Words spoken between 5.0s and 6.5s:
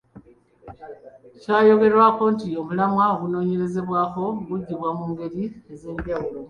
ngeri ez’enjawulo.